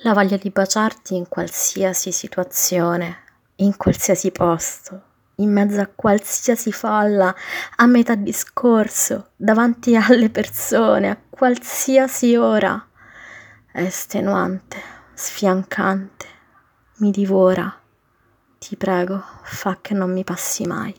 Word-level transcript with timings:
La 0.00 0.12
voglia 0.12 0.36
di 0.36 0.50
baciarti 0.50 1.16
in 1.16 1.26
qualsiasi 1.26 2.12
situazione, 2.12 3.22
in 3.56 3.78
qualsiasi 3.78 4.30
posto, 4.30 5.02
in 5.36 5.50
mezzo 5.50 5.80
a 5.80 5.88
qualsiasi 5.92 6.70
folla, 6.70 7.34
a 7.76 7.86
metà 7.86 8.14
discorso, 8.14 9.30
davanti 9.36 9.96
alle 9.96 10.28
persone, 10.28 11.08
a 11.08 11.18
qualsiasi 11.28 12.36
ora. 12.36 12.86
È 13.72 13.80
estenuante, 13.80 14.76
sfiancante, 15.14 16.26
mi 16.96 17.10
divora. 17.10 17.74
Ti 18.58 18.76
prego, 18.76 19.24
fa 19.44 19.78
che 19.80 19.94
non 19.94 20.12
mi 20.12 20.24
passi 20.24 20.66
mai. 20.66 20.94